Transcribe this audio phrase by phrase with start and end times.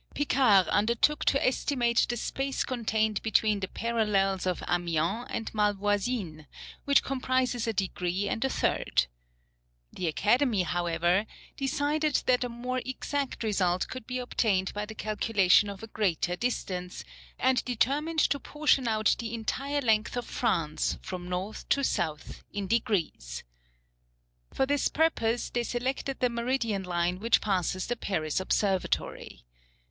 [0.15, 6.47] Picard undertook to estimate the space contained between the parallels of Amiens and Malvoisine,
[6.85, 9.05] which comprises a degree and a third.
[9.93, 15.69] The Academy, however, decided that a more exact result could be obtained by the calculation
[15.69, 17.03] of a greater distance,
[17.37, 22.65] and determined to portion out the entire length of France, from north to south, in
[22.65, 23.43] degrees.
[24.51, 29.45] For this purpose, they selected the meridian line which passes the Paris Observatory.